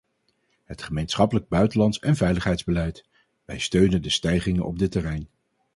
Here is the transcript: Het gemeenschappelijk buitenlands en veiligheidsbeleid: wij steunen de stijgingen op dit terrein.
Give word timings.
Het 0.65 0.81
gemeenschappelijk 0.83 1.47
buitenlands 1.47 1.99
en 1.99 2.15
veiligheidsbeleid: 2.15 3.05
wij 3.45 3.59
steunen 3.59 4.01
de 4.01 4.09
stijgingen 4.09 4.65
op 4.65 4.79
dit 4.79 4.91
terrein. 4.91 5.29